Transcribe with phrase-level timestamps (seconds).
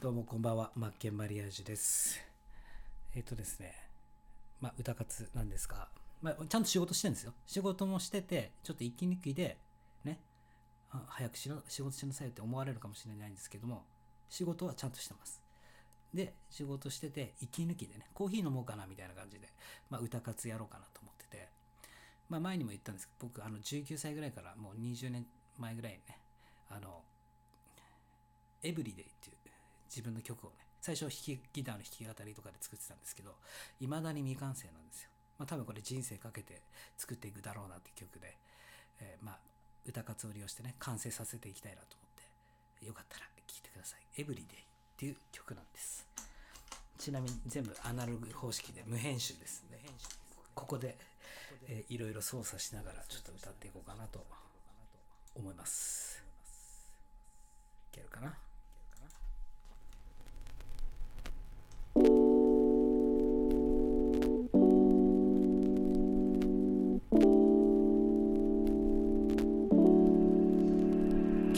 [0.00, 2.20] どうもこんばんは、マッケンマリアージュです。
[3.14, 3.74] えっ、とですね、
[4.60, 5.88] まあ、歌活なんですが、
[6.22, 7.32] まあ、ちゃんと仕事してるんですよ。
[7.46, 9.58] 仕事もしてて、ちょっと息抜きで、
[10.04, 10.20] ね、
[10.90, 13.84] あ早くしろ仕事しなさいって思われるかもしれないんですけども、
[14.28, 15.42] 仕事はちゃんとしてます。
[16.14, 19.48] で、仕事してて、息抜きでね、コーヒー飲もうかなみたいな感じで、
[19.90, 21.48] まあ、歌活やろうかなと思ってて、
[22.28, 25.26] まあ、前にも言ったんですけど、僕、あの、19歳ぐらいから、もう20年
[25.58, 26.18] 前ぐらいにね、
[26.70, 27.02] あの、
[28.62, 29.36] エブリデイっていう
[29.96, 33.34] 自分の曲をね、最初弾きギターの弾き語りとかで作ってたんですけど、
[33.80, 35.10] 未だに未完成なんですよ。
[35.38, 36.60] まあ多分これ人生かけて
[36.98, 38.36] 作っていくだろうなっていう曲で、
[39.00, 39.38] えーまあ
[39.86, 44.00] 歌活を利用してね、完成させていきたいなと思って、よかったら聴いてください。
[44.20, 44.62] エブリデイっ
[44.96, 46.06] ていう曲なんです。
[46.98, 49.78] ちなみに全部アナログ方式で無編集ですね。
[50.54, 50.98] ここで、
[51.68, 54.26] えーいろいろ操作しながらちょっと歌っていこうかなと
[55.36, 55.95] 思います。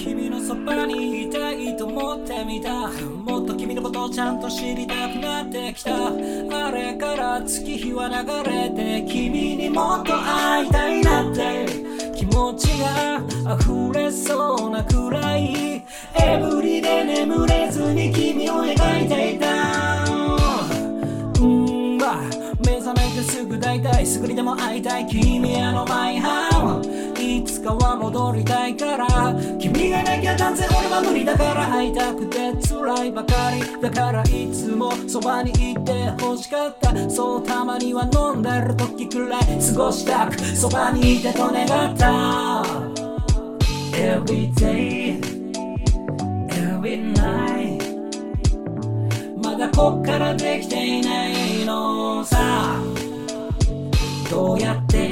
[0.09, 2.89] 君のそばにいたいと思ってみた。
[2.89, 5.91] もっと君のことをちゃんと知りたくなってきた。
[6.07, 8.15] あれから月日は流
[8.51, 11.67] れて君にもっと会いたいなって。
[12.17, 13.21] 気持ちが
[13.55, 15.85] 溢れそうなくらい。
[16.15, 20.07] エブリで眠れずに君を描いていた。
[21.39, 22.23] うんま
[22.67, 25.07] 目覚めてすぐ大体すぐにでも会いたい。
[25.07, 27.08] 君へのマイハウ。
[27.29, 29.07] いつかは戻りたいから。
[29.59, 33.83] 君がなきゃ断然俺は無理だから会いたくて辛いばかり。
[33.83, 37.11] だからいつもそばにいて欲しかった。
[37.11, 42.65] そうたまには飲んでる時くらい過ごしたくそばにいてと願った。
[43.93, 45.21] Every day
[46.49, 47.83] Every night
[49.43, 52.81] まだこっからできていないのさ。
[54.31, 55.08] どうやって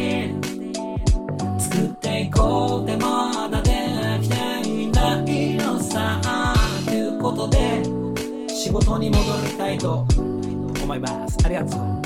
[2.82, 3.70] ってまだで
[4.22, 4.34] きて
[4.68, 6.20] いないのさ
[6.86, 7.82] ということで
[8.48, 10.06] 仕事に戻りたいと
[10.82, 11.36] 思います。
[11.44, 12.05] ありがとう。